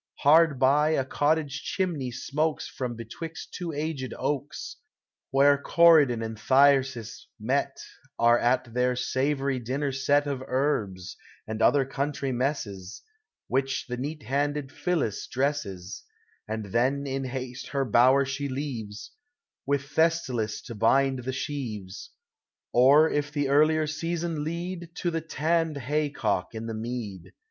[0.21, 4.77] Hard by, a cottage chimney smokes From betwixt two aged oaks,
[5.29, 7.77] Where Coryclon and Thyrsis, met,
[8.17, 13.03] Are at their savory dinner set Of herbs, and other country messes,
[13.45, 16.03] Which the neat handed Phillis dresses:
[16.47, 19.11] And then in haste her bower she leaves,
[19.67, 22.09] With Thestylis to bind the sheaves;
[22.73, 27.33] Or, if the earlier season lead, To the tanned haycock in the mead.